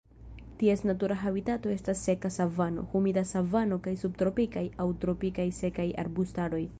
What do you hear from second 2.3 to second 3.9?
savano, humida savano